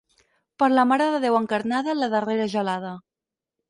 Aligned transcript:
Per 0.63 0.69
la 0.71 0.85
Mare 0.93 1.07
de 1.17 1.21
Déu 1.27 1.39
Encarnada, 1.43 1.97
la 2.03 2.13
darrera 2.19 2.53
gelada. 2.59 2.99